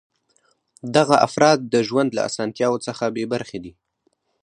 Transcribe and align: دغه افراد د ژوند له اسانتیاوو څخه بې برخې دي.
دغه 0.95 1.15
افراد 1.27 1.57
د 1.73 1.75
ژوند 1.87 2.09
له 2.17 2.21
اسانتیاوو 2.29 2.83
څخه 2.87 3.03
بې 3.15 3.25
برخې 3.33 3.59
دي. 3.63 3.73